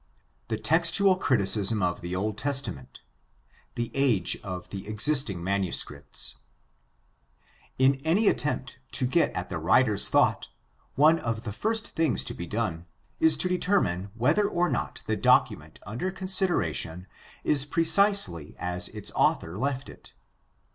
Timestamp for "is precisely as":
17.43-18.87